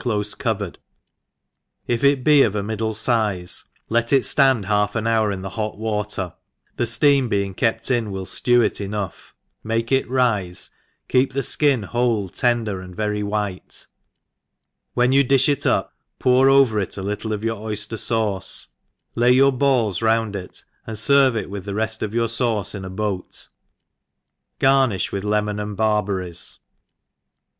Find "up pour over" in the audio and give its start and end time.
15.67-16.79